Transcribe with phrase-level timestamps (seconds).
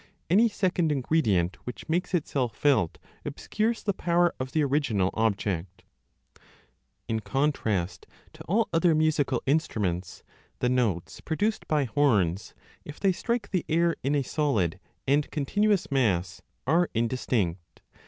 [0.31, 5.83] Any second ingredient which makes itself felt obscures the power of the original object.
[7.07, 10.23] In contrast to all other musical instruments
[10.57, 15.91] the notes produced by horns, if they strike the air in a solid and continuous
[15.91, 17.81] mass, are indistinct.